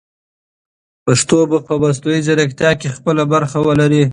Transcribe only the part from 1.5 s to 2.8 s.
په مصنوعي ځیرکتیا